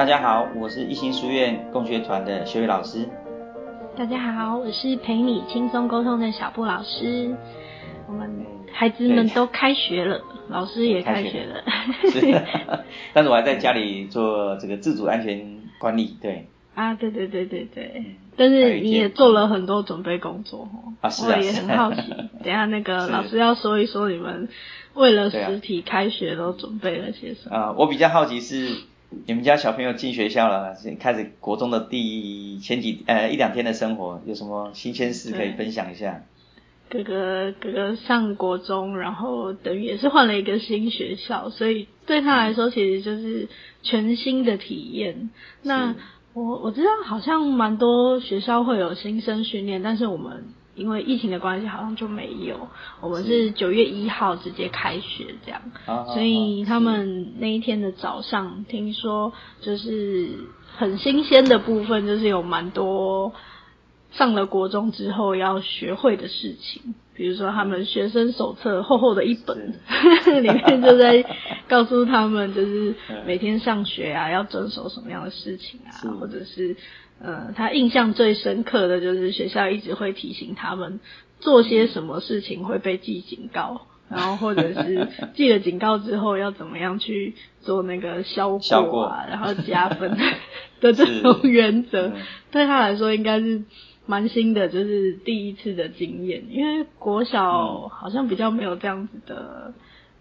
[0.00, 3.06] 大家好，我是一心书院共学团的学伟老师。
[3.94, 7.36] 大家好，我是陪你轻松沟通的小布老师。
[8.08, 11.62] 我们孩子们都开学了，老师也开学了。
[12.10, 12.42] 是，
[13.12, 16.16] 但是我还在家里做这个自主安全管理。
[16.18, 16.46] 对。
[16.74, 18.02] 啊，对对对对对。
[18.38, 20.94] 但是你也做了很多准备工作哦。
[21.02, 21.36] 啊，是啊。
[21.36, 22.00] 我也很好奇，
[22.42, 24.48] 等下那个老师要说一说你们
[24.94, 27.54] 为了实体开学都准备了些什么。
[27.54, 28.78] 啊，我比较好奇是
[29.26, 36.22] 你们家小朋友进学校了，开始国中的第前几呃一两天的生活，有什么新鲜事可以分享一下？
[36.88, 43.48] 哥哥哥哥上国中，然后等于也是换了一个新学校，所以对他来说其实就是
[43.82, 45.30] 全新的体验。
[45.62, 45.94] 那
[46.32, 52.68] 我我知道好像蛮多学校会有新生训练，但是我们因为疫情的关系好像就没有。
[53.00, 55.60] 我们是九月一号直接开学这样，
[56.14, 60.30] 所以他们那一天的早上，听说就是
[60.76, 63.32] 很新鲜的部分，就是有蛮多。
[64.12, 69.74] 上了国中之后要学会的事情，比如说他们学生手册厚厚的一本，
[70.42, 71.24] 里面就在
[71.68, 72.94] 告诉他们，就是
[73.26, 76.76] 每天上学啊 要遵守什么样的事情啊，或者是
[77.22, 80.98] 呃他印象最深刻的就是学校一直会提醒他们
[81.38, 90.18] 做些什么事情会被记警告， 然后或者是记了警告之后要怎么样去做那个消过啊，然后加分
[90.80, 92.08] 的这种原则，
[92.50, 93.62] 对他来说应该是。
[94.10, 99.72] 蛮新的，就是第一次的经验，因为国小好像比较没有这样子的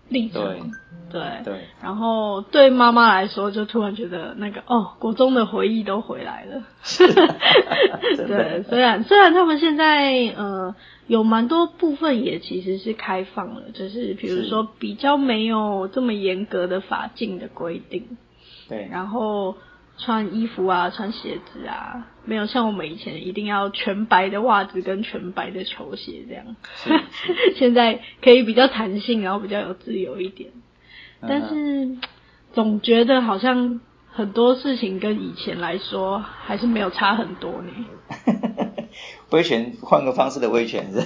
[0.10, 0.72] 历程，
[1.12, 1.62] 对，对。
[1.82, 6.64] 然后对妈妈来说，就突然觉得那个哦，国中的回忆都回来了。
[8.28, 10.76] 对，虽然虽然他们现在呃
[11.08, 18.06] 有蛮多部分也其实是开放了，就是比如说比较没有这么严格的法禁的规定，
[18.70, 19.56] 对，然后。
[20.00, 26.56] 穿衣服啊，穿鞋子啊，没有像我们以前一定要全白的袜子跟全白的球鞋这样。
[27.58, 30.52] 现在可以比较弹性，然后比较有自由一点。
[31.22, 31.98] 但是
[32.54, 37.72] 总觉得好像很多事情跟以前来说还是没有差很多呢。
[39.32, 41.04] 威权换个方式的威权是。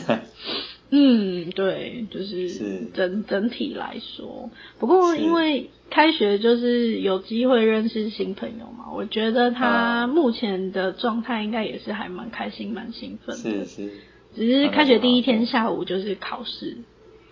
[0.95, 13.41] 嗯，对，就是整整体来说，不过因为开学就是有机会认识新朋友嘛，我觉得他目前的状态应该也是还蛮开心、蛮兴奋的。
[13.41, 13.91] 是是，
[14.35, 16.77] 只是开学第一天下午就是考试，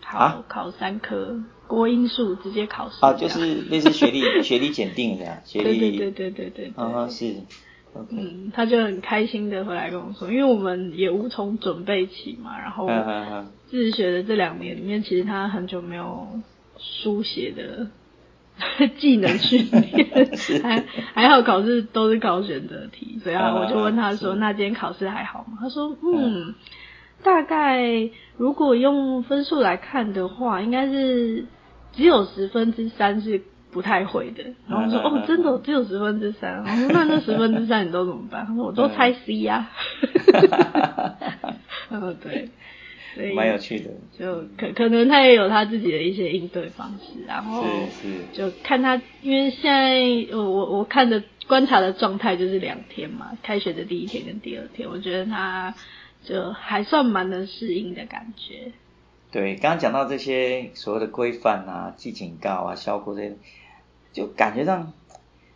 [0.02, 2.96] 考考三科国英数直接考试。
[3.06, 7.36] 啊，就是类似学历学历检定的， 学历对对对对对对，啊是。
[8.12, 12.88] 嗯，他就很开心的回来跟我说，因为我们也无从准备起嘛，然后
[13.70, 16.28] 自学的这两年里面，其实他很久没有
[16.78, 17.88] 书写的
[18.98, 20.30] 技能训练，
[20.64, 25.58] 还 还好考试都是考选择题，所以啊，我就问他说，那今天考试还好吗？
[25.60, 26.56] 他说，嗯，
[27.24, 27.82] 大概
[28.38, 31.46] 如果用分数来看的话，应该是
[31.92, 33.42] 只有十分之三是。
[33.72, 36.62] 不太会的，然后说哦，真的只有十分之三。
[36.62, 38.46] 我说 那那十分之三你都怎么办？
[38.46, 39.70] 他说我都猜 C 呀。
[41.90, 42.50] 嗯， 对，
[43.16, 43.90] 所以蛮有趣的。
[44.18, 55.74] 就可可能他也有他自己的一些应对方式，然后是是，就看他，因为现在我我我看的观察的状态就是两天嘛，开学的第一天跟第二天，我觉得他
[56.24, 58.72] 就还算蛮能适应的感觉。
[59.32, 63.38] 对，刚刚讲到这些所谓的规范啊、记警告啊、效果这些。
[64.14, 64.92] 就感觉上，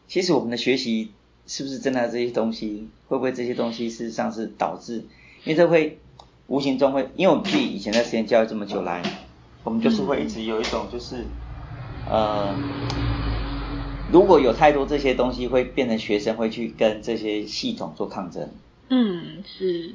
[0.07, 1.11] 其实我们的学习
[1.45, 5.05] 是不是真的这些东西，会不会这些东西事实上是导致，
[5.43, 5.99] 因为这会
[6.47, 9.01] 无形中会，因为我们自己以前在实验教育这么久来，
[9.63, 11.25] 我们就是会一直有一种就是，
[12.09, 12.55] 呃，
[14.11, 18.49] 如果有太多这些东西，会变成学生会去跟这些系统做抗争。
[18.89, 19.93] 嗯，是，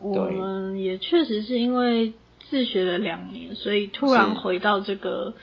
[0.00, 2.12] 我们也确实是因为
[2.48, 5.34] 自学了两年，所以突然回到这个。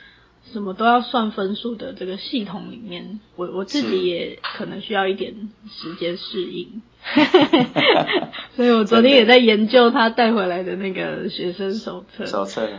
[0.54, 5.34] 什么都要算分数的这个系统里面，我我自己也可能需要一点
[5.70, 6.82] 时间适应，
[8.56, 12.26] 所以我昨天也在研究他带回来的那个学生手册。
[12.26, 12.70] 手册。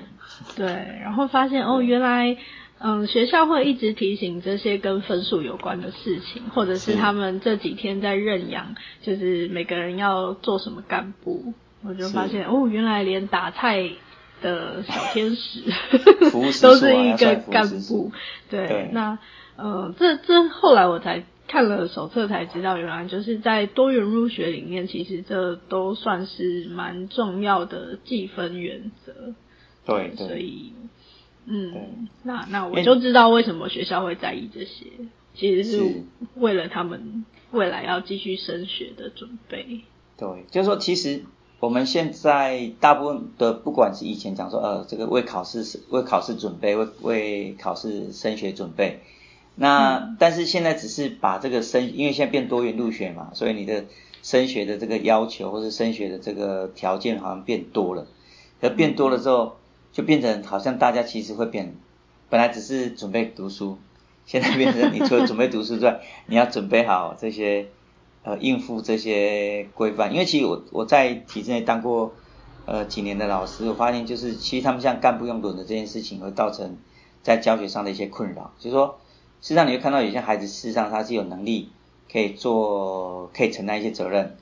[0.55, 0.67] 对，
[1.03, 2.37] 然后发现哦，原来
[2.79, 13.91] 嗯学校会一直提醒这些跟分数有关的事情，或者是他们这几天在认养，就是每个人要做什么干部，我就发现哦，原来连打菜。
[14.43, 15.63] 的小天使，
[16.63, 18.13] 都是一个干部。
[18.51, 19.19] 对，那
[19.57, 29.13] 呃，这这后来我才看了手册才知道，原来就是在多元入学里面，其实这都算是蛮重要的计分原则。
[29.85, 30.73] 对，所以，
[31.47, 34.87] 嗯，那那我就知道为什么学校会在意这些。
[35.35, 35.83] 其实是
[36.37, 39.83] 为了他们未来要继续升学的准备。
[40.17, 41.25] 对，就是说，其实
[41.59, 49.01] 我们现在大部分的，不管是以前讲说，呃，这个为考试为考试准备，为为考试升学准备。
[49.55, 53.87] 那但是现在只是把这个升，因为现在变多元入学嘛，所以你的
[54.23, 58.07] 升学的这个要求或是升学的这个条件好像变多了。
[58.61, 59.57] 而变多了之后，
[59.93, 61.75] 就变成好像大家其实会变，
[62.29, 63.79] 本来只是准备读书，
[64.27, 67.69] 现在变成你除了准备读书之外，你要准备好这些
[68.27, 70.13] 呃应付这些规范。
[70.13, 72.13] 因为其实我我在体制内当过
[72.67, 76.77] 呃几年的老师，我发现就是其实他们像干部用轮的这件事情，会造成
[77.23, 78.99] 在教学上的一些困扰，就是说。
[79.39, 81.69] 事实上，你会看到有些孩子，事实上他是有能力
[82.11, 84.35] 可以做，可以承担一些责任。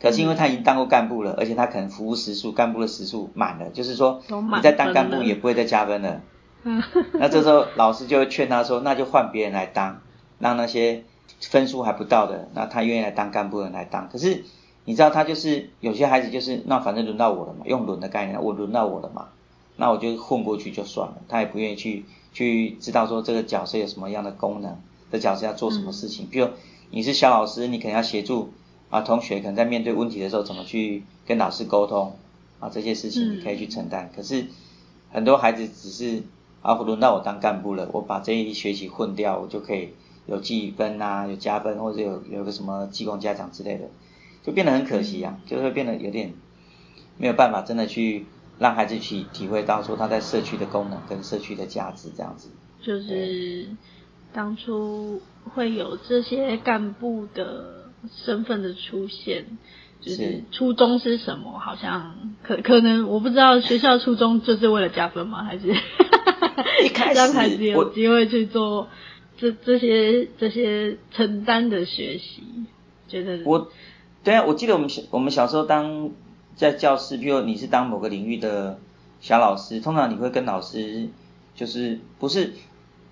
[0.00, 4.22] 可是因为他已经当过干部了，而且他可能服务时数，干部的时数满了，就是说
[4.56, 6.22] 你在当干部也不会再加分了。
[7.12, 10.00] 那这时候老师就会劝他说：“那就换别人来当，
[10.38, 11.04] 让那些
[11.40, 14.44] 分数还不到的，那他愿意来当干部的人来当。”可是
[14.84, 19.28] 你知道，他就是有些孩子就是，那反正轮到我了嘛，用轮的概念，我轮到我了嘛，
[19.76, 22.04] 那我就混过去就算了，他也不愿意去。
[22.30, 24.76] 去知道说这个角色有什么样的功能，
[25.10, 26.28] 这角色要做什么事情。
[26.30, 26.46] 比如
[26.90, 28.52] 你是小老师，你可能要协助
[28.90, 32.14] 啊同学，可能在面对问题的时候怎么去跟老师沟通
[32.60, 34.12] 啊这些事情你可以去承担。
[34.14, 34.46] 可是
[35.10, 36.22] 很多孩子只是
[36.62, 39.94] 啊轮到我当干部了，我把这一学期混掉，我就可以
[40.28, 43.88] 有记分啊，有加分或者有有个什么技工嘉奖之类的，
[44.44, 46.34] 就变得很可惜啊，就会变得有点
[47.16, 48.26] 没有办法真的去。
[48.60, 52.48] 让孩子去体会到说他在社区的功能跟社区的价值这样子，
[52.82, 53.68] 就是
[54.32, 59.44] 当初会有这些干部的身份的出现，
[60.00, 61.56] 就是初衷是什么？
[61.60, 65.44] 好像可可能我不知道学校初衷就是为了加分吗？
[65.44, 65.68] 还是
[67.14, 68.88] 让孩子有机会去做
[69.38, 72.42] 这这些这些承担的学习？
[73.08, 73.70] 觉得我
[74.22, 76.10] 对啊，我记得我们小我们小时候当。
[76.58, 78.80] 在教室，比如你是当某个领域的
[79.20, 81.08] 小老师，通常你会跟老师
[81.54, 82.52] 就是不是，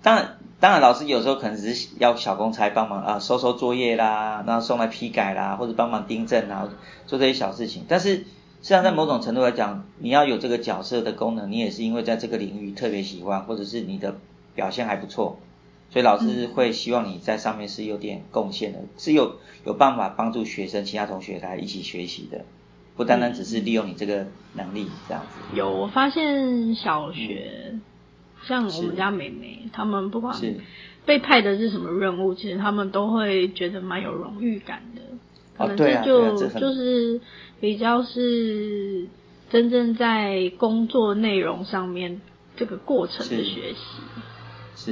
[0.01, 6.67] 当然当然老师有时候可能只是要小公差帮忙啊，收收作业啦，然后送来批改啦，或者帮忙订正啊，
[7.05, 7.85] 做这些小事情。
[7.87, 8.23] 但是实
[8.63, 14.17] 际上在某种程度来讲，你要有这个角色的功能，你也是因为在这个领域特别喜欢，或者是你的
[14.55, 15.39] 表现还不错，
[15.89, 22.45] 所以老师会希望你在上面是有点贡献的，是有有办法帮助学生其他同学来一起学习的。
[22.95, 25.55] 不单单只是利用你这个能力这样子。
[25.55, 27.75] 有，我发现小学，
[28.43, 30.35] 像我们家妹妹，他们不管
[31.05, 35.01] 被派的是什么任务，其实他们都会觉得蛮有荣誉感的。
[35.55, 37.21] 可能这就就是
[37.59, 39.07] 比较是
[39.49, 42.19] 真正在工作内容上面
[42.55, 44.01] 这个过程的学习。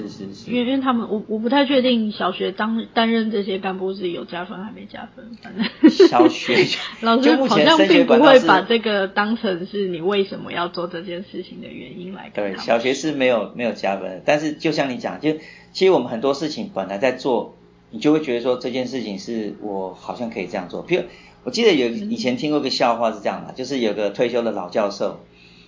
[0.02, 6.66] 是是是，因为因为他们我我不太确定小学当担任这些干部是有加分还没加分，反正小学
[7.02, 12.30] 老师好像并不会把这个当成是你为什么要做这件事情的原因来。
[12.34, 15.32] 对，小学是没有没有加分，但是就像你讲，就
[15.72, 17.56] 其实我们很多事情本来在做，
[17.92, 20.86] 你就会觉得说这件事情是我好像可以这样做。
[20.86, 21.06] 譬如
[21.44, 25.22] 我记得有以前听过个笑话是这样的，就是有个退休的老教授，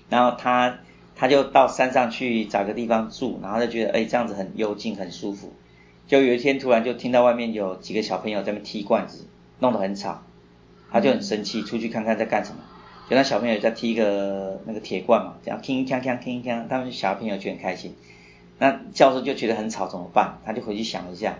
[0.10, 0.80] 然后他。
[1.20, 5.52] 他就到山上去找个地方住，然后就觉得哎这样子很幽静很舒服。
[6.06, 9.26] 就有一天突然就听到外面有几个小朋友在那踢罐子，
[9.60, 10.22] 弄得很吵，
[10.92, 12.60] 他就很生气，出去看看在干什么。
[13.10, 17.96] 就那小朋友在踢一个那个铁罐嘛，这样铿锵锵铿锵，他们小朋友就很开心。
[18.60, 20.38] 那教授就觉得很吵怎么办？
[20.46, 21.40] 他就回去想一下，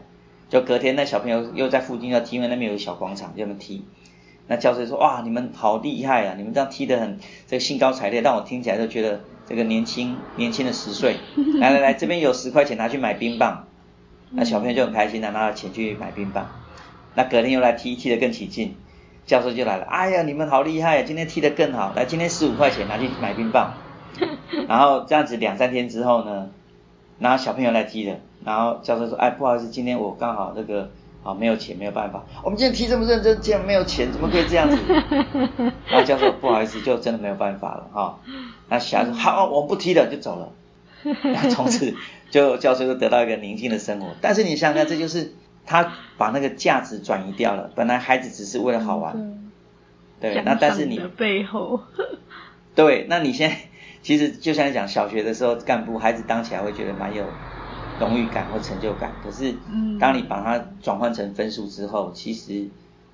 [0.50, 3.86] 就隔天那小朋友又在附近要踢，因为那边有个小广场，就那么踢。
[4.48, 9.22] 那教授说哇你们好厉害啊，你们这样踢得很这个兴高采烈，让我听起来都觉得。
[9.48, 11.18] 这个年轻年轻的十岁，
[11.60, 13.66] 来来来，这边有十块钱拿去买冰棒，
[14.32, 16.50] 那小朋友就很开心的拿了钱去买冰棒。
[17.16, 18.76] 那隔天又来踢，踢得更起劲，
[19.26, 23.74] 教授就来了，哎呀，你们好厉害，今天踢得更好，来，今天十五块钱拿去买冰棒。
[24.68, 26.50] 然后这样子两三天之后呢，
[27.20, 30.90] 然后小朋友来踢了，然后教授说，哎，不好意思，今天我刚好那个。
[31.24, 32.24] 啊，没有钱，没有办法。
[32.44, 34.78] 我们今天踢这么认真，竟然没有钱，怎么可以这样子？
[35.90, 38.20] 然后教授不好意思，就真的没有办法了哈。
[38.70, 40.54] 那小孩说好，我们不踢了，就走了。
[41.24, 41.94] 那从此
[42.32, 44.08] 就教授就得到一个宁静的生活。
[44.22, 45.34] 但是你想想，这就是
[45.66, 47.70] 他把那个价值转移掉了。
[47.76, 49.50] 本来孩子只是为了好玩，
[50.20, 51.82] 对，那但是你的背后，
[52.76, 53.58] 对，那你现在
[54.02, 57.26] 其实就像你讲，小学的时候干部，孩子当起来会觉得蛮有。
[58.00, 59.56] 荣誉感或成就感，可是
[60.00, 62.68] 当你把它转换成分数之后，其实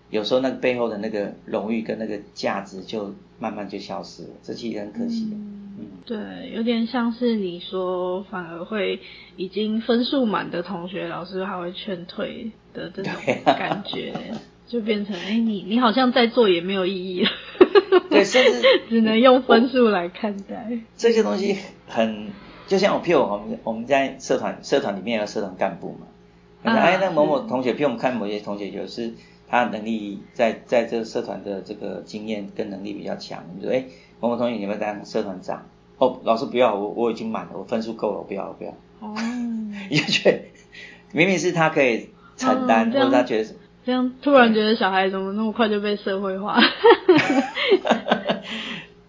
[0.09, 5.37] 有时候那个背后的那个荣誉跟那个价值就慢慢就消失了，这其实很可惜的。
[6.05, 8.99] 对，有点像是你说，反而会
[9.37, 13.13] 已经分数满的同学，老师还会劝退的这种
[13.45, 14.13] 感觉，
[14.67, 17.29] 就变成哎，你你好像在做也没有意义了。
[18.09, 20.77] 对，甚至 只能用分数来看待。
[20.97, 22.27] 这些东西很，
[22.67, 26.07] 就像我譬如我们我们在社团社团里面有社团干部嘛，
[26.63, 29.13] 哎，那某某同学，譬如我们看某些同学就是
[29.49, 33.83] 他能力在在这个社团的这个经验跟能力比较强，你说哎，
[34.19, 35.65] 某某同学你要当社团长？
[35.97, 38.71] 哦，老师不要，我我已经满了，我分数够了，我不要，我不要。
[38.99, 39.13] 哦，
[39.91, 40.39] 你就觉得
[41.11, 43.49] 明明是他可以承担，或者他觉得
[43.85, 46.57] 这样突然觉得小孩怎么那么快就被社会化？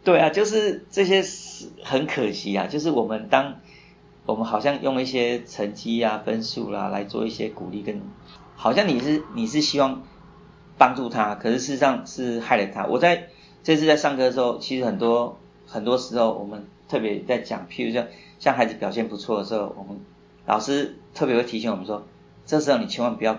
[0.04, 3.56] 对啊，就是这些是很可惜啊，就是我们当
[4.26, 8.00] 我们好像用一些成绩啊、分数啦来做一些鼓励，跟
[8.54, 10.02] 好像你是你是希望
[10.78, 12.86] 帮助他，可是事实上是害了他。
[12.86, 13.28] 我在
[13.62, 16.66] 这次在上课的时候，其实很多很多时候我们。
[16.86, 18.06] 特别在讲，譬如像
[18.38, 19.98] 像孩子表现不错的时候，我们
[20.44, 22.06] 老师特别会提醒我们说，
[22.44, 23.38] 这时候你千万不要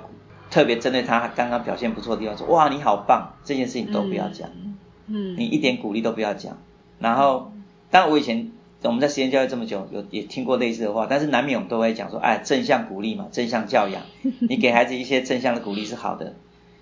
[0.50, 4.75] 特别针对他刚刚表现不错的地方说，哇你好棒，这件事情都不要讲，嗯，
[5.08, 6.58] 你一点鼓励都不要讲。
[7.00, 7.52] 然后，
[7.92, 8.52] 当然我以前
[8.84, 14.04] 我们在实验教育这么久，有也听过类似的话，但是难免我们都会讲说，哎，正向鼓励嘛，正向教养，
[14.48, 16.34] 你给孩子一些正向的鼓励是好的。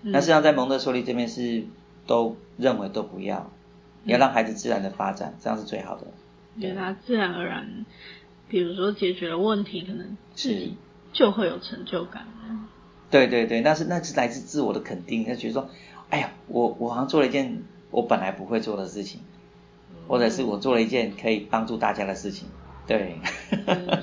[0.02, 1.64] 那实际上在蒙特梭利这边是
[2.06, 3.50] 都认为都不要，
[4.04, 6.08] 要让孩子自然的发展，这样是最好的。
[6.60, 7.86] 对他自然而然，
[8.50, 10.76] 比如说解决了问题，可能自己
[11.14, 12.28] 就会有成就感。
[13.10, 15.70] 对对对，那是那是来自自我的肯定，他觉得说，
[16.10, 17.64] 哎呀，我我好像做了一件
[17.94, 19.22] 我本来不会做的事情，
[20.10, 22.50] 或者是我做了一件可以帮助大家的事情。
[22.86, 23.18] 对，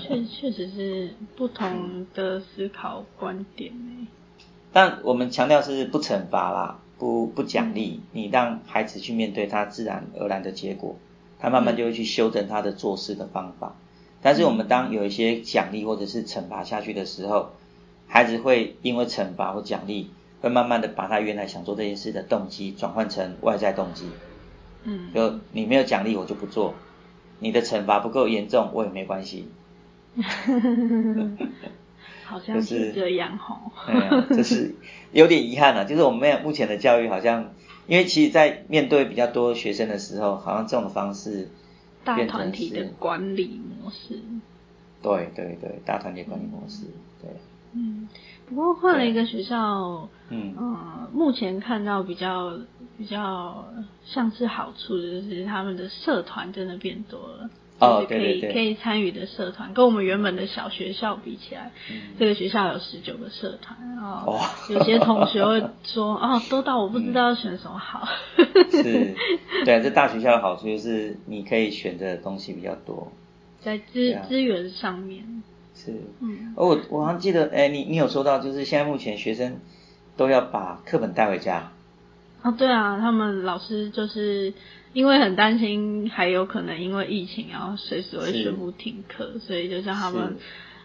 [0.00, 3.70] 确 确实是不同的思考观点
[4.72, 10.96] 但我们强调是不惩罚啦，不不奖励，你让孩子去面对他自然而然的结果。
[11.38, 13.74] 他慢慢就会去修正他的做事的方法，
[14.22, 17.50] 但是我们当有一些奖励或者是惩罚下去的时候，
[18.06, 24.08] 孩子会因为惩罚或奖励，会慢慢的把他原来想做这件事的动机转换成外在动机。
[24.84, 26.74] 嗯，就你没有奖励我就不做，
[27.38, 29.48] 你的惩罚不够严重我也没关系。
[32.24, 33.60] 好像是这样哈。
[33.86, 34.74] 对啊，这是
[35.12, 37.52] 有点遗憾了，就是我们目前的教育好像。
[37.86, 41.48] 因为其实，在面对比较多学生的时候，好像这种方式，
[42.04, 44.20] 大团体的管理模式，
[45.02, 46.84] 对对对，大团体管理模式，
[47.20, 47.28] 对。
[47.72, 48.06] 嗯，
[48.50, 52.58] 不过换了一个学校，嗯，呃，目前看到比较
[52.98, 53.64] 比较
[54.04, 57.48] 像是好处，就是他们的社团真的变多了。
[57.78, 61.70] 哦，可以可以参与的社团，跟我们原本的小学校比起来，
[62.18, 64.38] 这个学校有十九个社团哦。
[64.68, 68.06] 有些同学会说 哦，多到我不知道要选什么好。
[68.70, 68.82] 是，
[69.64, 73.10] 对，啊这大学校的好处就是你可以选的东西比较多，
[73.60, 75.42] 在资资源上面。
[75.84, 79.60] 是，嗯，哦，我我好像记得，哎，你你有说到，就是现在目前学生
[80.16, 81.72] 都要把课本带回家。
[82.42, 84.52] 哦，对啊，他们老师就是。
[84.92, 90.36] 因为很担心，还有可能因为疫情，然后随时会宣布停课，所以就叫他们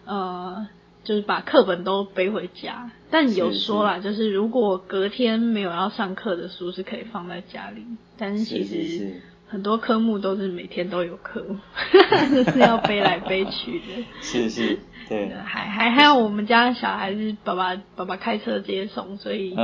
[0.06, 0.68] 呃，
[1.04, 2.92] 就是把课本都背回家。
[3.10, 7.84] 但有说啦，就是如果隔天没有要上课的书，是可以放在家里。
[8.16, 11.46] 但是其实很多科目都是每天都有课，
[12.52, 14.06] 是要背来背去的。
[14.22, 15.30] 是是，对。
[15.46, 19.56] 还还还有我们家小孩是爸爸爸爸开车接送，所以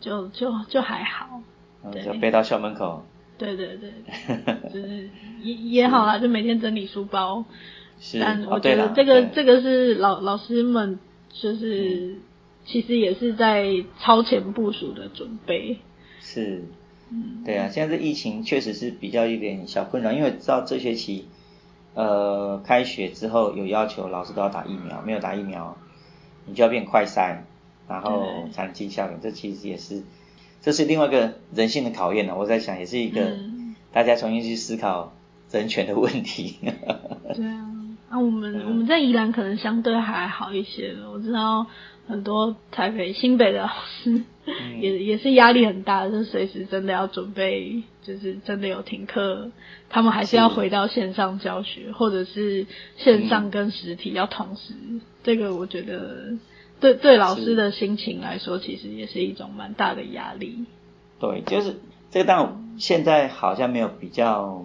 [0.00, 1.40] 就就就还好。
[1.92, 3.04] 对就背到校门口。
[3.38, 3.90] 对对对，
[4.72, 5.08] 就是
[5.42, 7.44] 也也好啦，就每天整理书包。
[7.98, 10.98] 是，但我觉得这个这个是老老师们
[11.30, 12.16] 就是
[12.64, 13.66] 其实也是在
[13.98, 15.78] 超前部署的准备。
[16.20, 16.64] 是，
[17.10, 21.26] 嗯，对啊，现在这疫情确实是比较有点小困扰，因为知道这学期
[21.94, 25.76] 呃开学之后有要求老师都要打疫苗，没有打疫苗
[26.46, 27.38] 你就要变快筛，
[27.88, 30.02] 然后才能进校园，这其实也是。
[30.62, 33.38] 这是另外一个人性的考验呢，我在想，也是一个
[33.92, 35.12] 大家重新去思考
[35.50, 36.56] 人权的问题。
[37.34, 37.66] 对啊，
[38.10, 41.66] 啊，我们我们在宜兰可能相对还好一些我知道
[42.10, 43.70] 很多台北、新北的老
[44.02, 44.24] 师
[44.80, 49.50] 也也是压力很大，就随时真的要准备，就是真的有停课，
[49.88, 54.74] 他们还是要回到线上教学，或者是线上跟实体要同时。
[55.22, 56.36] 这个我觉得。
[56.80, 60.64] 对对，老师的心情来说，其实也是一种蛮大的压力。
[61.18, 61.78] 对，就是
[62.10, 64.64] 这个，当然现在好像没有比较，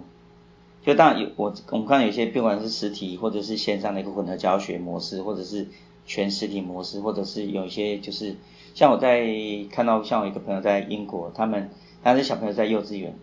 [0.82, 5.68] 就当然有我我们看有些，不管是实体或者是线上的一个混合教学模式，或者是
[6.06, 8.36] 全实体模式，或者是有一些就是
[8.74, 9.26] 像我在
[9.70, 11.70] 看到，像我一个朋友在英国，他们
[12.02, 13.14] 当时小朋友在幼稚园，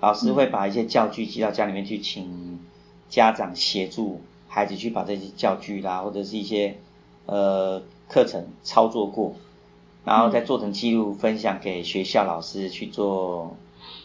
[0.00, 2.60] 老师会把一些教具寄到家里面去，请
[3.08, 6.76] 家长协助孩子去把这些教具啦，或者是一些
[7.24, 9.34] 呃课程操作过，
[10.04, 13.56] 然后再做成记录分享给学校老师去做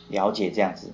[0.09, 0.93] 了解这样子。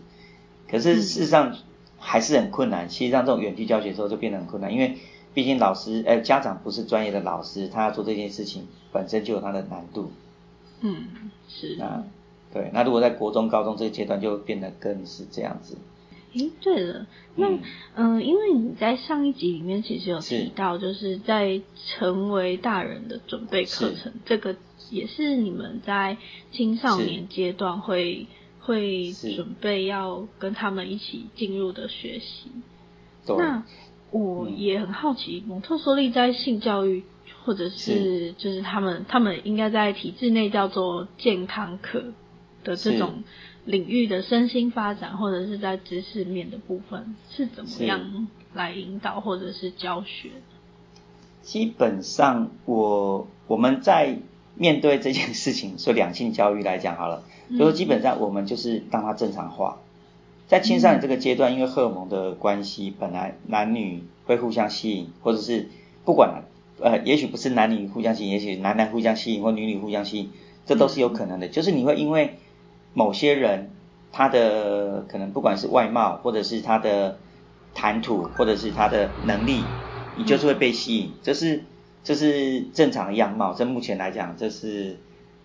[0.70, 1.56] 可是事实上
[2.00, 4.98] 还是很困难，其实上这种远距教学之后就变得很困难，因为
[5.34, 10.12] 毕竟老师呃家长不是专业的老师，他要做这件事情本身就有他的难度。
[10.82, 11.06] 嗯，
[11.48, 11.76] 是。
[11.78, 12.04] 那
[12.54, 15.78] 对，那如果在国中、高中这个阶段，就变得更是这样子。
[16.34, 17.48] 诶，对了，那
[17.96, 24.56] 嗯，因为你在上一集里面其实有提到，就是在成为大人的准备课程，这个
[24.90, 26.18] 也是你们在
[26.52, 28.28] 青少年阶段会
[28.60, 32.52] 会准备要跟他们一起进入的学习。
[33.28, 33.64] 那
[34.18, 37.04] 我也很好奇，蒙特梭利在性教育。
[37.44, 42.04] 或者是就是他们他们应该在体制内叫做健康课
[42.66, 43.24] 的这种
[43.64, 50.32] 领域的身心发展，或者是在知识面的部分是怎么样来引导或者是教学？
[51.42, 54.18] 基本上，我我们在
[54.56, 59.80] 面对这件事情，说两性教育来讲好了，就说基本上我们就是让它正常化。
[60.48, 65.70] 在青少年这个阶段，因为荷尔蒙的关系，本来男女会互相吸引，或者是
[66.04, 66.44] 不管。
[66.80, 70.30] 呃，也许不是男女互相吸引，也许男男互相吸引或女女互相吸引，
[70.68, 71.48] 这都是有可能的。
[71.48, 72.36] 就是你会因为
[72.94, 73.72] 某些人
[74.12, 77.18] 他的可能不管是外貌，或者是他的
[77.74, 79.64] 谈吐，或者是他的能力，
[80.18, 81.14] 你就是会被吸引。
[81.24, 81.64] 这是
[82.04, 83.54] 这是正常的样貌。
[83.54, 84.98] 在目前来讲，这是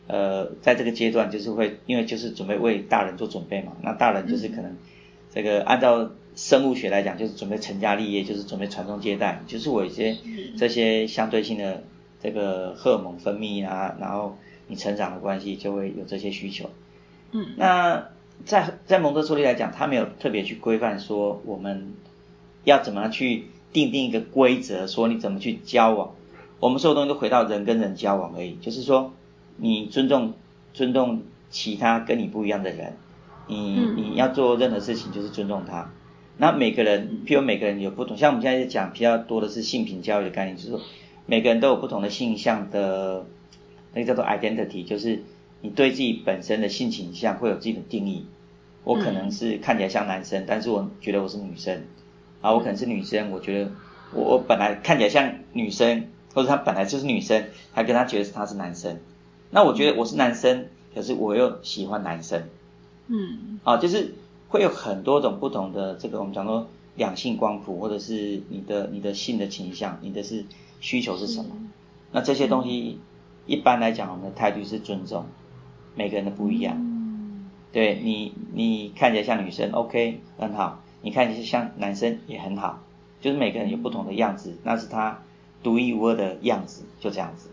[0.09, 3.73] 呃在这个阶段就是会因为就是准备为大人做准备嘛。
[3.81, 4.77] 那大人就是可能
[5.33, 6.11] 这个按照。
[6.35, 10.17] 生物学来讲，就是准备成家立业，就是准备传宗接代，就是我一些
[10.57, 11.85] 这些相对性的
[12.23, 16.71] 这个荷尔蒙分泌啊，然后你成长的关系就会有这些需求。
[17.33, 18.09] 嗯，那
[18.47, 21.93] 在在蒙特梭利来讲，他没有特别去规范说我们
[22.65, 26.15] 要怎么样去定定一个规则，说你怎么去交往。
[26.61, 29.13] 我们所有东西都回到人跟人交往而已，就是说
[29.59, 30.33] 你尊重
[30.73, 32.97] 尊重其他跟你不一样的人，
[33.53, 35.91] 你你要做任何事情就是尊重他。
[36.39, 40.81] 那每个人，譬如每个人有不同，像我们现在讲比较多的是性平教育的概念，就是说
[41.27, 43.27] 每个人都有不同的性向的，
[43.93, 45.23] 那个叫做 identity，就是
[45.61, 48.27] 你对自己本身的性倾向会有自己的定义。
[48.85, 51.85] 我可能是看起来像男生，但是我觉得我是女生。
[52.41, 53.71] 啊，我可能是女生，我觉得
[54.13, 58.99] 我我本来看起来像女生，或者他本来就是女生，还跟他觉得他是男生。
[59.51, 62.43] 那我觉得我是男生，可是我又喜欢男生。
[63.09, 63.61] 嗯。
[63.65, 64.15] 啊，就是。
[64.49, 70.45] 会有很多种不同的这个，我们讲说两性光谱，或者是你的你的性的倾向，你的是
[70.79, 71.57] 需求是什么？
[72.11, 72.99] 那这些东西
[73.47, 75.25] 一般来讲，我们的态度是尊重
[75.95, 76.77] 每个人的不一样。
[77.73, 82.83] 对你，你看起来像女生，OK，很好；你看起来像男生也很好，
[83.23, 85.21] 就是每个人有不同的样子，那是他
[85.63, 87.49] 独一无二的样子，就这样子。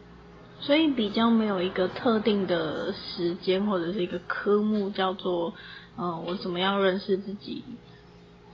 [0.61, 5.53] 所以比较没有一个特定的时间或者是一个科目叫做。
[6.01, 7.61] 嗯，我怎么样认识自己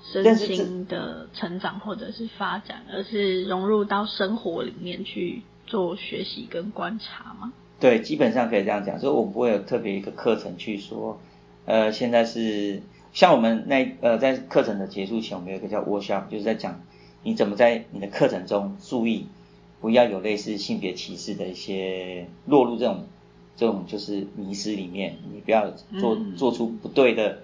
[0.02, 7.54] 身心的成长或者是发展，而是融入到生活里面去做学习跟观察吗？
[7.80, 11.20] 对，基本上可以这样讲，所以我们不会有特别一个课程去说，
[11.66, 12.82] 呃，现在是
[13.14, 16.82] 像我们那呃在课程的结束前，我们有一个叫 workshop，就是在讲
[17.22, 19.28] 你怎么在你的课程中注意
[19.82, 23.06] 不要有类似性别歧视的一些落入这种。
[23.58, 27.38] 这种就是迷失里面，你不要做做出不对的，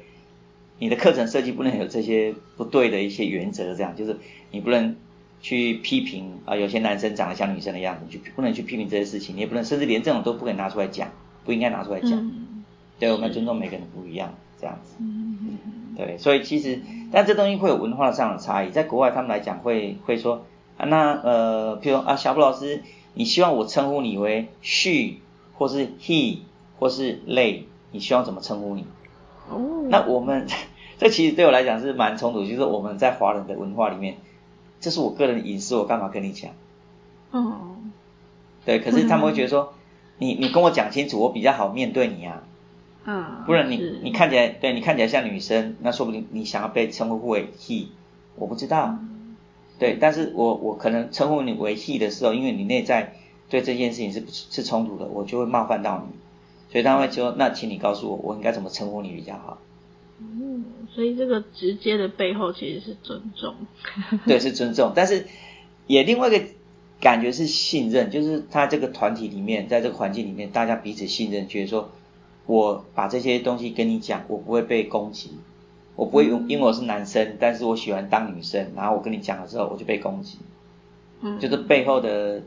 [0.77, 4.17] 你的课程设计不能有这些不对的一些原则，这样就是
[4.51, 4.97] 你不能
[5.41, 11.09] 去批评啊，有些男生长得像女生的样子，就不能去批评这些事情，你也不能，甚至连这种都不可以拿出来讲，
[11.45, 12.29] 不应该拿出来讲。
[12.99, 14.97] 对，我们要尊重每个人不一样，这样子。
[15.95, 20.45] 对，所以其实，但这东西会有文化上的差异，在国外他们来讲会会说
[20.81, 22.81] 啊，那呃，譬如啊，小布老师，
[23.13, 25.21] 你希望我称呼你为 she。
[25.53, 26.39] 或是 he
[26.79, 28.83] 或是 they，你希望怎么称呼你？
[29.47, 30.47] 哦，那我们
[30.97, 34.17] 这其实对我来讲是蛮冲突，就是我们在华人的文化里面，
[34.79, 36.49] 这是我个人隐私，我干嘛跟你讲？
[37.29, 37.75] 哦，
[38.65, 39.71] 对，可是他们会觉得说，
[40.17, 42.41] 你你跟我讲清楚，我比较好面对你啊。
[43.05, 47.89] 嗯，不然你你看起来对你看起来像女生，那说不定你想要被称呼为 he，
[48.35, 48.97] 我不知道。
[49.81, 53.15] 对，但是我我可能称呼你为 he 的时候，因为你内在。
[53.49, 56.17] 对这件事情是是冲突的，我就会冒犯到你，
[56.71, 59.57] 所以他会说：“那请你告诉我，我应该怎么称呼你比较好？”
[60.23, 63.53] 嗯，所以这个直接的背后其实是尊重。
[64.25, 65.27] 对，是尊重，但是
[65.85, 66.45] 也另外一个
[67.01, 71.89] 感觉是信任，就是他这个团体里面，在这个环境里面，大家彼此信任，觉得说
[72.45, 75.31] 我把这些东西跟你讲，我不会被攻击，
[76.01, 80.39] 我不会用因为我是男生，但是我喜欢当女生，然后我跟你讲了之后我就被攻击，
[81.21, 82.41] 嗯，就是背后的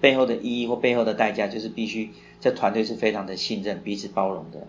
[0.00, 2.10] 背后的意义或背后的代价，就是必须
[2.40, 4.68] 这团队是非常的信任、彼此包容的。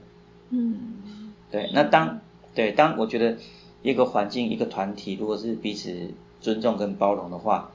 [0.49, 2.19] 嗯，对，那当
[2.55, 3.37] 对当我觉得
[3.83, 6.09] 一个环境、一个团体，如果是彼此
[6.41, 7.69] 尊重跟包容的话，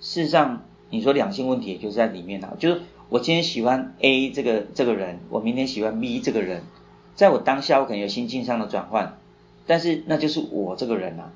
[0.00, 6.64] 事实上你说两性问题也就是在里面啊，就是我今天喜欢 A 这个这个人，我明天喜欢 B 这个人，
[7.14, 9.16] 在我当下我可能有心境上的转换，
[9.70, 11.30] 但是那就是我这个人啊，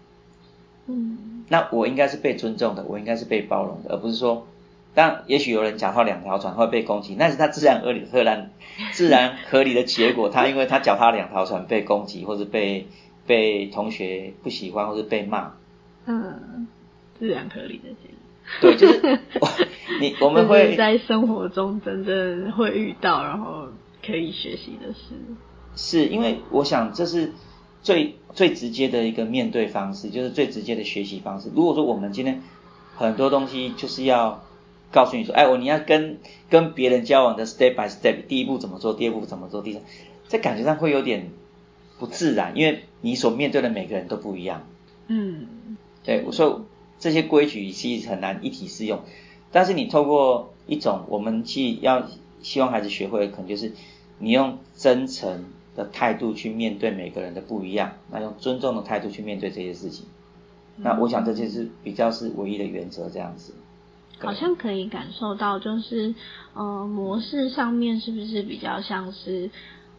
[0.89, 4.49] 嗯，那我应该是被尊重的，我应该是被包容的，而不是说，
[4.93, 8.51] 当然也许有人脚踏两条船会被攻击，那是他自然合理、自然
[8.93, 10.31] 自然合理的结果。
[10.35, 12.89] 他因为他脚踏两条船被攻击，或者被
[13.25, 15.53] 被同学不喜欢，或者被骂，
[16.07, 16.67] 嗯，
[17.21, 18.17] 自然合理的结果。
[18.61, 19.49] 对，就是我
[20.03, 23.69] 你我们会在生活中真正会遇到，然后
[24.05, 25.15] 可以学习的事。
[25.77, 27.33] 是因为我想这是
[27.85, 31.51] 最最直接的一个面对方式，就是最直接的学习方式。
[31.55, 32.43] 如果说我们今天
[32.97, 34.43] 很多东西就是要
[34.91, 36.19] 告诉你说，哎，我你要跟
[36.49, 39.83] 跟别人交往的 step by step，第一步怎么做，第二步怎么做，第三，
[40.27, 41.31] 在感觉上会有点
[41.99, 44.67] 不自然，因为你所面对的每个人都不一样。
[45.09, 46.63] 嗯，对，所以
[46.99, 49.01] 这些规矩其实很难一体适用。
[49.53, 52.09] 但是你透过一种我们去要
[52.43, 53.73] 希望孩子学会的，可能就是
[54.19, 55.45] 你用真诚
[55.77, 60.07] 的态度去面对每个人的不一样，那用尊重的态度去面对这些事情。
[60.77, 63.55] 那我想这就是比较是唯一的原则，这样子。
[64.21, 66.15] 好像可以感受到，就是
[66.55, 69.51] 呃模式上面是不是比较像是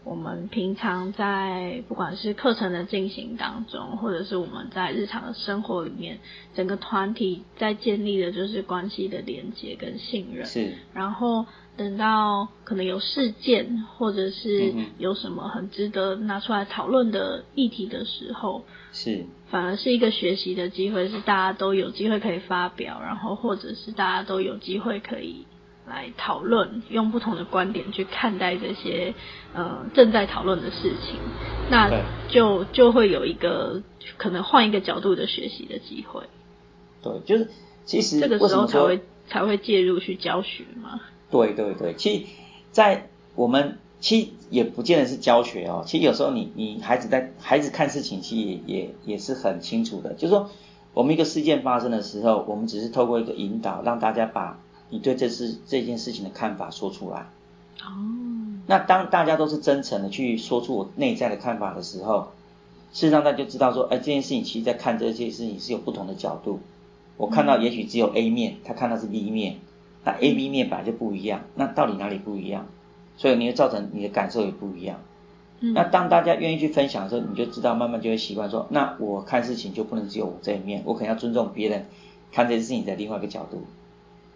[0.06, 6.20] 我们平常在不管是课程的进行当中，或者是我们在日常的生活里面，
[6.54, 10.46] 整个团体在建立的就是关系的连接跟信任。
[10.46, 10.74] 是。
[10.94, 18.64] 然后等到可能有事件，或者是有什么很值得拿出来讨论的议题的时候，
[18.94, 19.26] 是。
[19.50, 25.48] 反而是一个学习的机会，是大家都有机会可以发表，然后或者是大家都有机会可以
[25.88, 29.14] 来讨论，用不同的观点去看待这些
[29.54, 31.20] 呃正在讨论的事情，
[31.70, 31.90] 那
[32.28, 33.82] 就就会有一个
[34.18, 36.24] 可能换一个角度的学习的机会，
[37.02, 37.50] 对，就是
[37.86, 41.00] 其实这个时候才会才会介入去教学嘛。
[41.30, 42.26] 对对对，其实，
[42.72, 50.50] 在我们其实也不见得是教学哦，其实有时候你你孩子在孩子看事情，其实也也也是很清楚的，就是说
[50.94, 57.28] 我们一个事件发生的时候，我们只是透过一个引导，让大家把你对这事这件事情的看法说出来。
[57.82, 57.92] 哦，
[58.68, 62.30] 那当大家都是真诚的去说出我内在的看法的时候，
[62.94, 66.60] 事实上大家就知道说，哎，这件事情其实在看这件事情是有不同的角度。
[67.18, 69.58] 我看到也许只有 A 面，他看到是 B 面，
[70.04, 72.68] 那 A、B 面本来就不一样，那到底哪里不一样？
[73.18, 75.00] 所以你会造成你的感受也不一样。
[75.62, 81.86] 嗯那当大家愿意去分享的时候，你就知道慢慢就会习惯说，那我看事情就不能只有我这一面，我可能要尊重别人
[82.32, 83.64] 看这件事情的另外一个角度。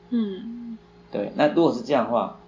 [0.09, 0.77] 嗯
[1.11, 2.39] 对，那如果是这样的话，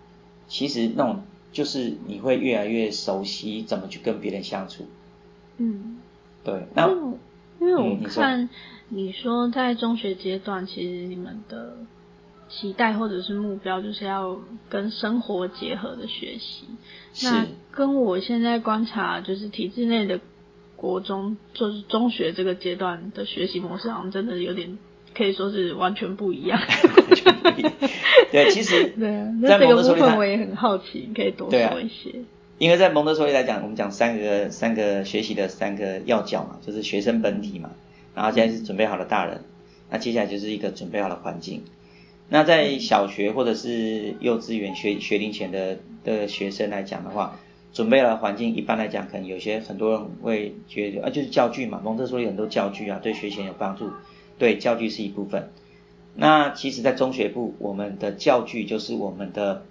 [0.48, 4.86] 其实那种就是你会越来越熟悉怎么去跟别人相处。
[5.58, 5.98] 嗯。
[6.44, 7.18] 对，那因为
[7.60, 8.50] 因为我嗯你说看
[8.90, 11.78] 你说在中学阶段，其实你们的
[12.50, 16.66] 期待或者是目标就是要跟生活结合的学习。
[17.24, 20.20] 那是跟我现在观察，就是体制内的
[20.76, 24.80] 国中，就是中学这个阶段的学习模式，好像真的有点
[25.22, 26.60] 可以说是完全不一样。
[28.32, 32.16] 对，其实 对啊，在蒙特梭利我也很好奇，你可以多说一些。
[32.58, 37.70] 因为在蒙特梭利来讲，我们讲三个三个学习的三个要角嘛，就是学生本体嘛，
[38.16, 39.44] 然后现在是准备好的大人，
[39.92, 41.62] 那接下来就是一个准备好的环境。
[42.30, 47.38] 那在小学或者是幼稚园学学龄前的的学生来讲的话，
[47.74, 53.92] 准备了环境一般来讲，可能有些很多人会觉得啊，就是教具嘛，蒙特梭利很多教具啊，对学前有帮助，
[54.42, 55.52] 对教具是一部分。
[56.16, 59.64] 那其实，在中学部，我们的教具就是我们的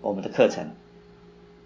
[0.00, 0.68] 我们的课程，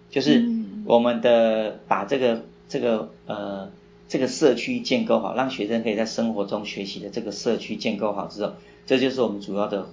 [0.09, 3.69] 就是嗯我们的把这个这个呃
[4.07, 8.53] 这个社区建构好，让学生可以在生活中学习的这个社区建构好之后，
[8.87, 9.85] 这就是我们主要的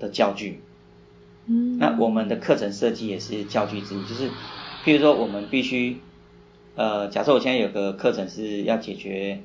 [0.00, 0.60] 的教具。
[1.46, 4.30] 嗯，那我们的课程设计也是教具之一，就是
[4.84, 5.98] 譬如说我们必须
[6.74, 9.40] 呃，假设我现在有个课程是要解决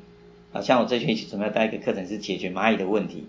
[0.51, 3.27] 啊，像我这学期准备要带一个课程是解决蚂蚁的问题。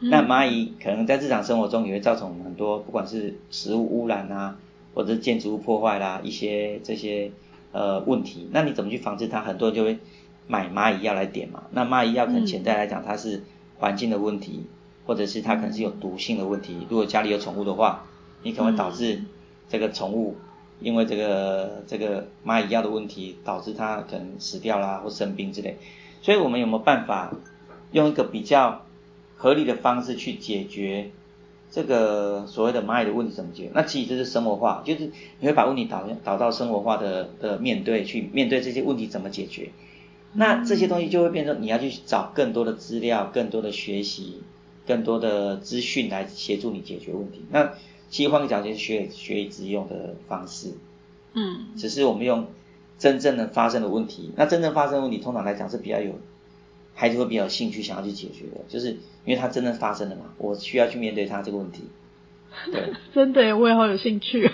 [0.00, 4.58] 那嗯蚂蚁可能在日常生活中也会造成我们很多，不管是食物污染啊，
[4.94, 7.30] 或者是建筑物破坏啦，一些这些
[7.70, 8.48] 呃问题。
[8.52, 9.40] 那你怎么去防治它？
[9.40, 9.98] 很多人就会
[10.46, 11.64] 买蚂蚁药来点嘛。
[11.70, 13.42] 那蚂蚁药可能嗯潜在来讲它是
[13.78, 14.64] 环境的问题，
[15.06, 16.86] 或者是它可能是有毒性的问题。
[16.90, 18.04] 如果家里有宠物的话，
[18.42, 19.26] 你可能会导致嗯
[19.68, 20.36] 这个宠物
[20.80, 25.78] 因为这个这个蚂蚁药的问题导致它可能死掉啦或生病之类，
[26.22, 27.34] 所以我们有没有办法
[27.90, 28.86] 用一个比较
[29.36, 31.10] 合理的方式去解决
[31.70, 33.70] 这个所谓的蚂蚁的问题怎么解决？
[33.74, 39.70] 那其实这是生活化，就是你会把问题导导到生活化的的面对去面对这些问题怎么解决？
[40.34, 44.40] 那这些东西就会变成你要去找更多的资料、更多的学习、
[44.86, 47.44] 更多的资讯来协助你解决问题。
[47.50, 47.74] 那
[48.08, 50.72] 其实换个角度是学学以致用的方式，
[51.34, 52.46] 嗯，只是我们用
[53.02, 54.30] 真正的发生的问题。
[54.36, 56.12] 那真正发生的问题，通常来讲是比较有
[56.94, 58.90] 孩子会比较有兴趣想要去解决的，就是
[59.24, 61.82] 因为它真正发生了嘛，我需要去面对它这个问题。
[62.70, 64.52] 对， 真的，我也好有兴趣哦。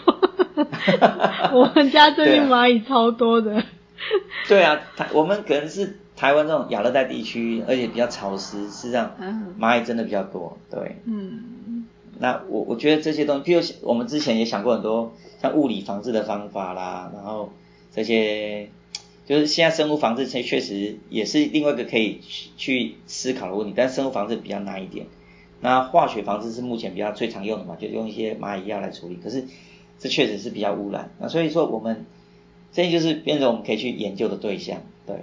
[1.52, 3.62] 我们家最近蚂蚁超多的。
[4.48, 9.14] 对啊，台我们可能是台湾这种亚热带地区，而且比较潮湿，事实上
[9.60, 10.56] 蚂蚁真的比较多。
[10.70, 11.84] 对，嗯，
[12.18, 17.52] 那我我觉得这些东西，比如我们之前也想过很多像物理防治的方法啦，然后
[17.98, 18.68] 这些
[19.26, 22.20] 就是现在生物防治确确实也是另外一个可以
[22.56, 25.06] 去思考的问题，但生物防治比较难一点。
[25.60, 29.44] 那化学防治是目前比较最常用的嘛，就用一些蚂蚁药来处理，可是
[29.98, 31.10] 这确实是比较污染。
[31.18, 32.06] 那所以说我们。
[32.70, 35.16] 这就是变成我们可以去研究的对象，对。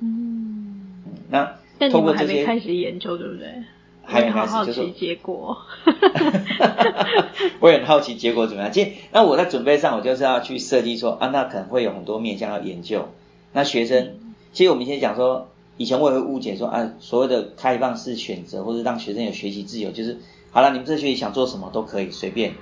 [0.00, 1.02] 嗯。
[1.30, 1.58] 那
[1.90, 3.48] 通过这些开始研究，对不对？
[4.06, 5.56] 还没开始，就是结果。
[7.60, 8.72] 我也很好奇结果怎么样。
[8.72, 13.08] 其实，那我在准备上，我就是要去设计说啊，那可能会有很多面向要研究。
[13.52, 14.14] 那学生，
[14.52, 20.18] 其实我们先讲说，以前我也会误解说啊，所谓的开放式选择，或者让学生有学习自由，就是
[20.50, 22.54] 好了，你们这学期想做什么都可以随便。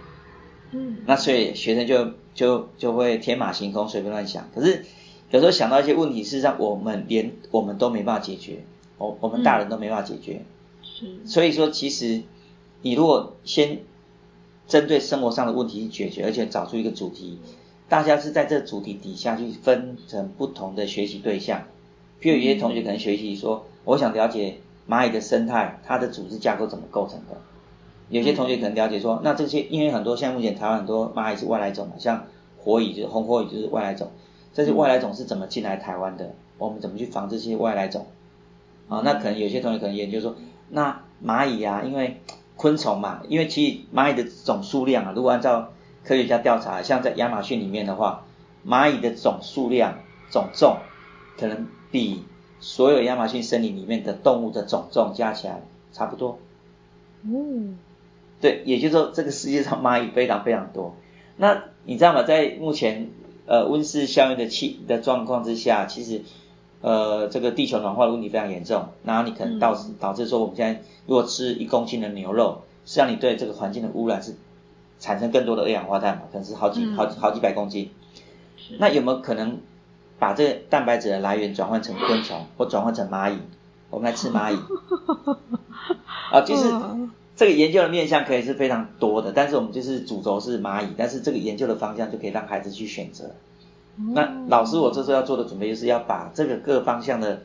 [0.73, 0.97] 嗯。
[1.07, 2.13] 那所以学生就。
[2.35, 4.49] 就就会天马行空，随便乱想。
[4.53, 4.85] 可是
[5.31, 8.65] 有时候想到一些问题，事实上我们连我们都没办法解决，
[8.99, 10.33] 我我们大人都没办法解决。
[10.33, 10.41] 是。
[11.27, 12.23] 所以说，其实
[12.83, 13.81] 你如果先
[14.69, 17.39] 针对生活上的问题去解决，而且找出一个主题，
[17.89, 21.65] 大家是在这主题底下去分成不同的学习对象。
[22.21, 27.41] 譬如有些同学可能学习说，我想了解蚂蚁的生态，它的组织架构怎么构成的。
[28.09, 32.27] 有些同学可能了解说，那这些因为很多像目前台湾很多蚂蚁是外来种嘛，像
[32.59, 34.11] 火蚁就是红火蚁就是外来种，
[34.53, 36.35] 这些外来种是怎么进来台湾的？
[36.57, 38.07] 我们怎么去防这些外来种？
[38.89, 40.37] 啊，那可能有些同学可能研究说，
[40.69, 42.21] 那蚂蚁啊，因为
[42.57, 45.73] 昆虫嘛，因为其实蚂蚁的总数量啊，如果按照
[46.05, 48.25] 科学家调查，像在亚马逊里面的话，
[48.67, 49.99] 蚂蚁的总数量
[50.31, 50.79] 总重
[51.39, 52.25] 可能比
[52.61, 56.39] 所有亚马逊森林里面的动物的总重加起来差不多。
[57.23, 57.79] 嗯。
[58.41, 60.95] 对，也就是说，这个世界上蚂蚁非常非常多。
[61.39, 62.25] 那你知道吗？
[62.25, 63.09] 在目前
[63.47, 66.23] 呃温室效应的气的状况之下，其实
[66.85, 68.89] 呃这个地球暖化的问题非常严重。
[69.05, 74.35] 然后你可能导致导致说，我们现在如果吃一公斤的牛肉，实际上你对这个环境的污染是
[75.01, 76.23] 产生更多的二氧化碳嘛？
[76.31, 77.91] 可能是好几好好几百公斤。
[78.79, 79.59] 那有没有可能
[80.19, 83.39] 把这个蛋白质的来源转换成昆虫， 或转换成蚂蚁？
[83.89, 84.59] 我们来吃蚂蚁
[86.31, 86.65] 啊，就是。
[87.37, 93.33] 这个研究的面向可以是非常多的，但是我们就是主轴是蚂蚁，但是这个研究的方向就可以让孩子去选择。
[93.97, 97.43] 那老师，我这时候要做的准备就是要把这个各方向的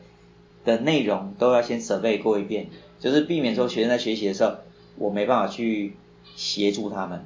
[0.64, 4.54] 的内容都要先准备过一遍，就是避免说学生在学习的时候
[4.96, 5.94] 我没办法去
[6.36, 7.24] 协助他们。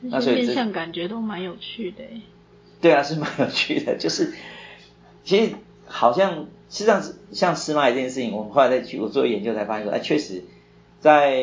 [0.00, 2.02] 那所以面向感觉都蛮有趣的。
[2.80, 4.32] 对啊，是蛮有趣的， 就是
[5.24, 5.52] 其实
[5.86, 10.44] 好像实际上是像吃蚂蚁这件事情，我们后来再去我做研究才发现说，哎，确实。
[11.02, 11.36] 在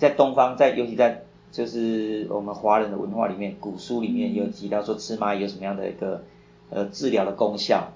[0.00, 6.24] 在东方，在尤其在就是我们华人的文化里面，古书里面有提到说吃蚂蚁有什么样的一个
[6.70, 7.92] 呃治疗的功效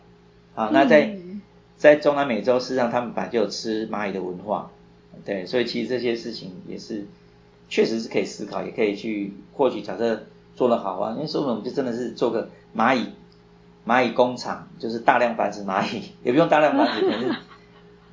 [0.54, 0.70] 啊？
[0.72, 1.16] 那在
[1.76, 4.70] 在中南美洲，事实上他们本来就有吃蚂蚁的文化，
[5.24, 7.06] 对，所以其实这些事情也是
[7.68, 13.06] 确实是可以思考，也可以去或许假设做得好啊，因为说我们就真的是做个蚂蚁
[13.86, 17.34] 蚂蚁工厂，就是大量繁殖蚂蚁，也不用大量繁殖，可是。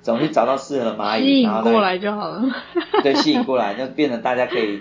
[0.03, 2.41] 总去找到适合的蚂蚁，然后过来就好了。
[3.03, 4.79] 对， 吸引过来，就变成大家可以，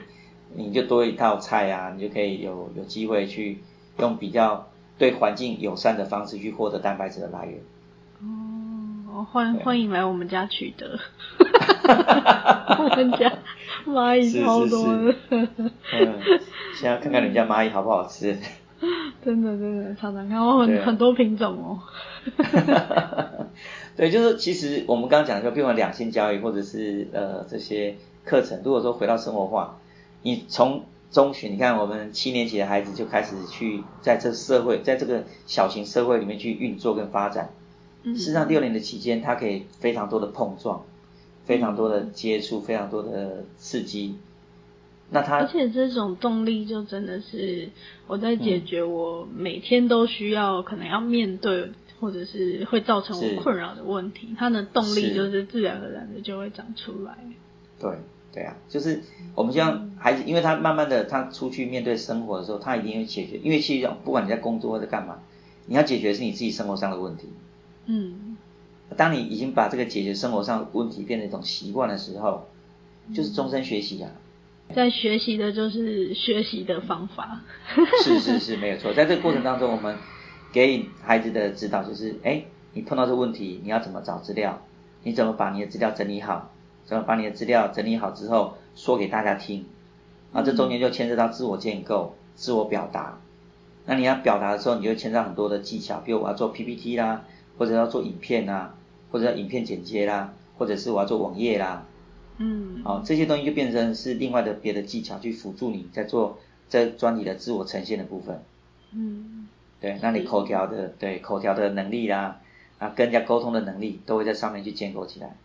[0.54, 3.58] 你就多一套菜啊，你就可以有有机会去
[3.98, 7.60] 用比较对环境友善的方式去获得蛋白质的来源。
[9.12, 10.98] 哦，欢欢迎来我们家取得。
[12.78, 13.32] 我们家
[13.86, 15.14] 蚂蚁超多的。
[15.30, 16.20] 嗯，
[16.74, 18.36] 现在看看你们家蚂蚁好不好吃。
[19.24, 21.78] 真 的真的，常常看我很很多品种哦。
[23.96, 29.78] 对，就是其实我们刚刚讲说，譬如两性交易或者是呃这些课程，如果说回到生活化，
[30.22, 37.50] 你从中学，你看我们七年级的孩子就开始去在这社会，在这个小型社会里面去运作跟发展。
[38.04, 40.84] 事实上，六年的期间，他可以非常多的碰撞，
[41.44, 44.16] 非常多的接触，非常多的刺激。
[45.10, 47.70] 那他而且这种动力就真的是
[48.08, 57.16] 我在解决我每天都需要可能要面对或者是会造成我困扰的问题，他的动力就是自然而然的就会长出来。
[57.80, 57.90] 对
[58.36, 59.00] 对啊，就是
[59.34, 65.20] 我们希望孩子，因为他慢慢的他出去面对生活的时候，他一定会解决，因为其实不管你在工作或者干嘛，
[65.64, 67.30] 你要解决是你自己生活上的问题。
[67.86, 68.36] 嗯。
[68.94, 72.46] 当你已经把这个解决生活上问题变成一种习惯的时候，
[73.14, 74.10] 就是终身学习啊。
[74.74, 77.40] 在学习的就是学习的方法。
[78.04, 78.92] 是是是，没有错。
[78.92, 79.96] 在这个过程当中，我们
[80.52, 82.44] 给孩子的指导就是：哎，
[82.74, 84.60] 你碰到这问题，你要怎么找资料？
[85.04, 86.52] 你怎么把你的资料整理好？
[86.86, 89.66] 怎么把你的资料整理好之后说给大家听？
[90.32, 93.18] 啊，这中间就牵涉到自我建构、自我表达。
[93.86, 97.24] 那你要表达的时候，你就牵涉很多的技巧，比如我要做 PPT 啦，
[97.56, 98.74] 或者要做影片啦，
[99.10, 101.84] 或者要影片剪接啦，或者是我要做网页啦。
[102.38, 108.42] 嗯，好，这些东西就变成是另外的别的技巧去辅助你在做这专题的自我呈现的部分。
[108.92, 109.48] 嗯，
[109.80, 112.40] 对，那你口条的对口条的能力啦，
[112.78, 115.36] 啊，跟人家沟通的能力都会在上面去建构起来。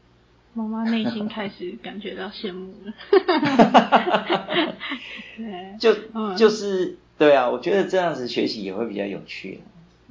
[0.53, 2.93] 妈妈内心开始感觉到羡慕了。
[5.37, 5.93] 对，就
[6.35, 9.61] 就是对啊，我觉得这样子学习也会比较有趣。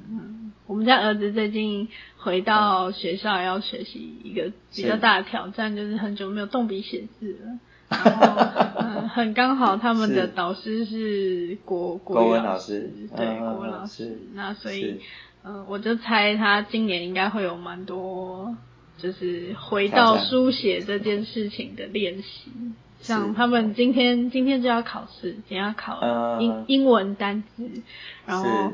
[0.09, 7.59] 嗯，我们家儿子最近回到学校要学习一个比较大的挑战，就是很久没有动笔写字了。
[7.91, 14.17] 然后很刚好他们的导师是国国文老师，对国文老师。
[14.33, 15.01] 那所以，
[15.43, 18.55] 嗯，我就猜他今年应该会有蛮多，
[19.01, 22.51] 就是回到书写这件事情的练习。
[23.01, 27.69] 像他们今天今天就要考试，今天要考英英文单词，
[28.25, 28.73] 然后。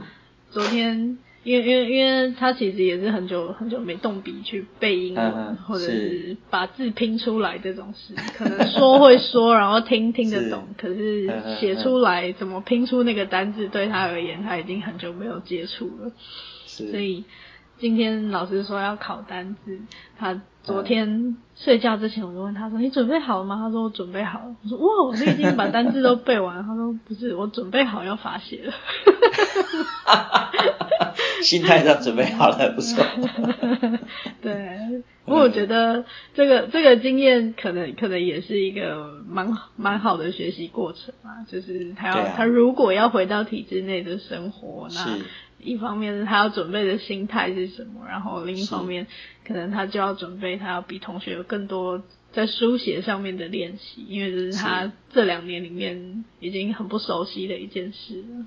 [0.50, 6.38] 昨天，因为因为因为他其实也是很久很久没动笔去背英文，或者是。
[6.50, 16.12] 把字拼出来这种事，可能说会说，然后听听得懂，可是写出来怎么拼出那个单字，对他而言他已经很久没有接触了，
[16.66, 17.26] 所以。
[17.80, 19.80] 今天老师说要考单字，
[20.18, 28.74] 他昨天睡觉之前我就问他说：“你准备好了吗？”他说：“我准备好了。”我说：“哇，我已经把单字都背完。”他说：“不是，我准备好要发泄了。
[31.44, 33.06] ”心态上准备好了，不错。
[34.42, 45.20] 对，不过我觉得这个这个经验可能可能也是一个蛮蛮好的学习过程嘛，就是他要他如果要回到体制内的生活，那。
[45.60, 49.08] 一方面是他要准备的心态是什么，然后另一方面
[49.46, 58.46] 可能他就要准备他要比同学有更多在书写上面的练习，因为这是他这两年里面已经很不熟悉的一件事了。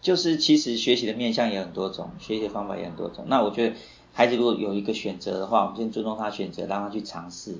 [0.00, 3.24] 就是其实学习的面向也很多种，学习的方法也很多种。
[3.26, 3.76] 那我觉得
[4.12, 7.56] 孩子如果有一个选择的话，我们先尊重他选择，让他去尝试，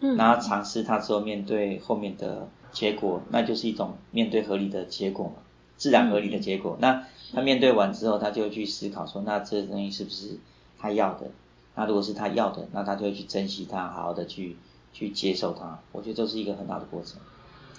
[0.00, 5.36] 嗯，然后尝试他之后面对后面的结果，那就是一种面对合理的结果嘛，
[5.78, 6.76] 自然合理的结果。
[6.82, 10.38] 那他面对完之后，他就会去思考说，那这东西是不是
[10.78, 11.26] 他要的？
[11.74, 14.56] 那如果是他要的，那他就会去珍惜它，好好的去
[14.94, 15.78] 去接受它。
[15.92, 17.20] 我觉得这是一个很好的过程。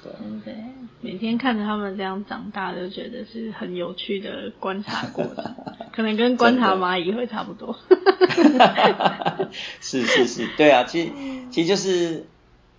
[0.03, 0.11] 对，
[0.45, 0.55] 对，
[1.01, 5.55] 每天看着他们这样长大，就觉得是很有趣的观察过程，
[5.91, 7.75] 可能跟观察蚂蚁会差不多。
[9.81, 11.11] 是是是，对啊，其实
[11.49, 12.27] 其实就是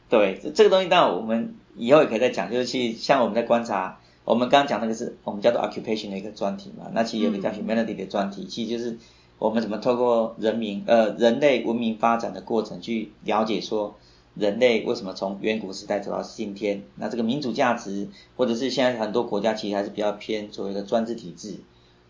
[0.08, 3.98] 对这个东西，当然我们以后也可以再讲，就是去像我们在观察。
[4.28, 8.98] 我们刚刚讲那个是我们叫做 occupation 的一个专题嘛，那其实有个叫 humanity 的专题，其实就是
[9.38, 13.96] 我们怎么透过人民呃人类文明发展的过程去了解说
[14.34, 21.60] 人类为什么从远古时代走到今天，那这个民主价值或者是现在很多国家其实还是比较偏所谓的专制体制，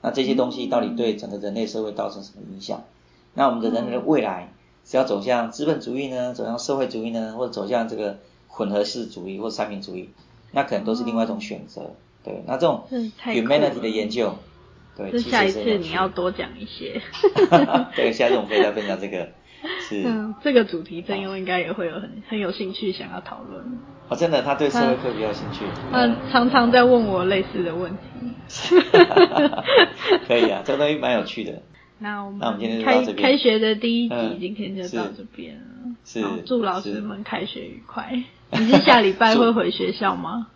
[0.02, 2.82] 那这些东西到底对整个人类社会造成什么影响？
[3.34, 4.52] 那我们的人类的未来
[4.84, 10.08] 是要走向资本主义呢，走向社会主义呢，或者走向这个混合式主义或三民主义，
[10.50, 11.92] 那可能都是另外一种选择。
[12.28, 12.86] 对，那这种
[13.24, 14.36] humanity 的研究，
[14.94, 17.00] 对，是下一次你要多讲一些。
[17.96, 19.30] 对，下次我们可以再分享这个。
[19.88, 20.02] 是。
[20.04, 23.64] 嗯，这个主题郑优应该也会有很很有兴趣想要讨论。
[24.10, 25.64] 哦，真的，他对社会课比较有兴趣。
[25.90, 27.98] 他常常在问我类似的问题。
[30.28, 31.62] 可以啊，这个东西蛮有趣的。
[31.98, 35.96] 那我们那我们今天开开学的第一集今天就到这边了。
[36.04, 36.22] 是。
[36.46, 38.22] 祝老师们开学愉快。
[38.52, 40.46] 你是下礼拜会回学校吗？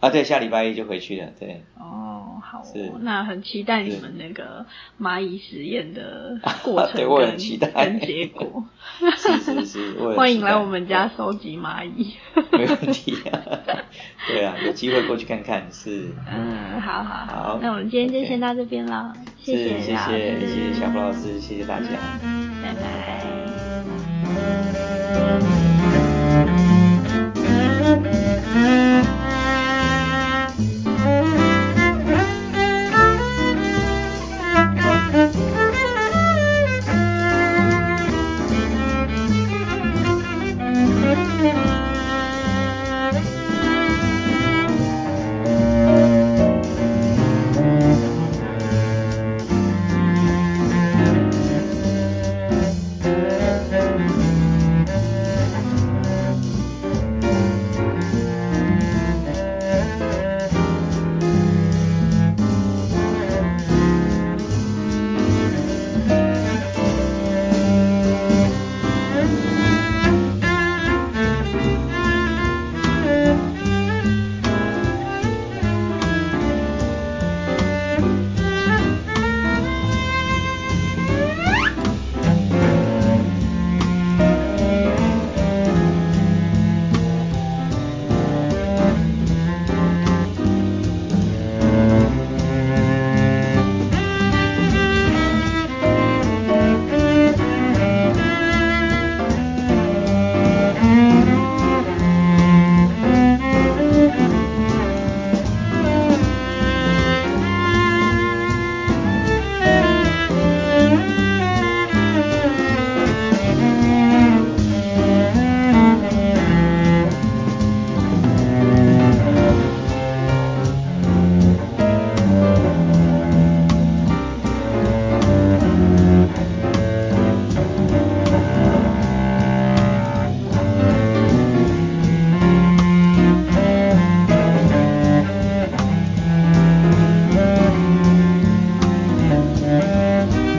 [0.00, 1.62] 啊，对，下礼拜一就回去了，对。
[1.78, 2.62] 哦，好，
[3.00, 4.64] 那很期待你们那个
[4.98, 7.06] 蚂蚁实验的 过程
[7.74, 8.64] 跟结果。
[9.16, 12.14] 是是是，欢迎来我们家收集蚂蚁。
[12.52, 13.14] 没问题。
[13.30, 13.38] 啊
[14.26, 16.08] 对啊，有机会过去看看，是。
[16.30, 17.58] 嗯，好好好。
[17.60, 21.88] 那我们今天就先到这边了，谢谢谢谢谢谢小布老师，谢谢大家，
[22.62, 22.72] 拜
[25.44, 25.59] 拜。